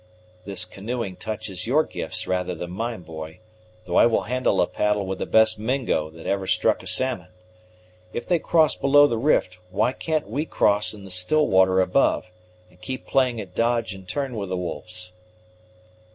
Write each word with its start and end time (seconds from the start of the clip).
"This 0.45 0.65
canoeing 0.65 1.17
touches 1.17 1.67
your 1.67 1.83
gifts 1.83 2.25
rather 2.25 2.55
than 2.55 2.71
mine, 2.71 3.03
boy, 3.03 3.39
though 3.85 3.97
I 3.97 4.07
will 4.07 4.23
handle 4.23 4.59
a 4.59 4.65
paddle 4.65 5.05
with 5.05 5.19
the 5.19 5.27
best 5.27 5.59
Mingo 5.59 6.09
that 6.09 6.25
ever 6.25 6.47
struck 6.47 6.81
a 6.81 6.87
salmon. 6.87 7.27
If 8.11 8.25
they 8.27 8.39
cross 8.39 8.73
below 8.73 9.05
the 9.05 9.19
rift, 9.19 9.59
why 9.69 9.91
can't 9.91 10.27
we 10.27 10.47
cross 10.47 10.95
in 10.95 11.03
the 11.03 11.11
still 11.11 11.45
water 11.47 11.81
above, 11.81 12.25
and 12.71 12.81
keep 12.81 13.05
playing 13.05 13.39
at 13.39 13.53
dodge 13.53 13.93
and 13.93 14.07
turn 14.07 14.33
with 14.35 14.49
the 14.49 14.57
wolves?" 14.57 15.11